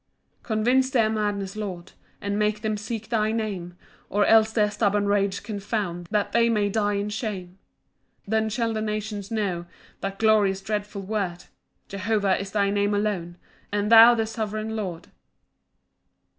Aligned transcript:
7 0.41 0.41
Convince 0.55 0.89
their 0.89 1.11
madness, 1.11 1.55
Lord, 1.55 1.91
And 2.21 2.39
make 2.39 2.61
them 2.63 2.75
seek 2.75 3.09
thy 3.09 3.31
Name 3.31 3.77
Or 4.09 4.25
else 4.25 4.51
their 4.51 4.71
stubborn 4.71 5.05
rage 5.05 5.43
confound, 5.43 6.07
That 6.09 6.31
they 6.31 6.49
may 6.49 6.69
die 6.69 6.95
in 6.95 7.09
shame. 7.09 7.59
8 8.23 8.27
Then 8.31 8.49
shall 8.49 8.73
the 8.73 8.81
nations 8.81 9.29
know 9.29 9.67
That 9.99 10.17
glorious 10.17 10.61
dreadful 10.61 11.03
word, 11.03 11.43
Jehovah 11.87 12.35
is 12.39 12.49
thy 12.49 12.71
name 12.71 12.95
alone, 12.95 13.37
And 13.71 13.91
thou 13.91 14.15
the 14.15 14.25
sovereign 14.25 14.75
Lord. 14.75 15.09